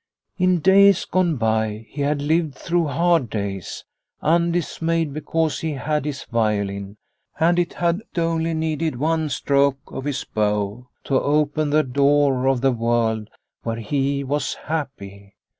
In 0.39 0.61
days 0.61 1.05
gone 1.05 1.35
by 1.35 1.85
he 1.87 2.01
had 2.01 2.23
lived 2.23 2.55
through 2.55 2.87
hard 2.87 3.29
days, 3.29 3.85
undismayed 4.19 5.13
because 5.13 5.59
he 5.59 5.73
had 5.73 6.05
his 6.05 6.23
violin, 6.23 6.97
and 7.39 7.59
it 7.59 7.73
had 7.75 8.01
only 8.17 8.55
needed 8.55 8.95
one 8.95 9.29
stroke 9.29 9.77
of 9.91 10.05
his 10.05 10.23
bow 10.23 10.87
to 11.03 11.19
open 11.21 11.69
the 11.69 11.83
door 11.83 12.47
of 12.47 12.61
the 12.61 12.71
world 12.71 13.29
where 13.61 13.75
he 13.77 14.23
was 14.23 14.55
happy. 14.55 15.35